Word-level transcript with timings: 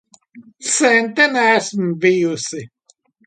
Sen 0.75 1.03
te 1.15 1.25
neesmu 1.33 1.87
bijusi. 2.01 2.61